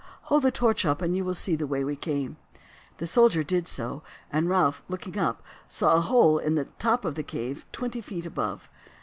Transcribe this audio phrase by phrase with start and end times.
[0.33, 2.37] Hold the torch up and you will see the way we came."
[2.97, 4.01] The soldier did so,
[4.33, 8.25] and Ralph, looking up, saw a hole in the top of the cave twenty feet
[8.25, 8.67] above.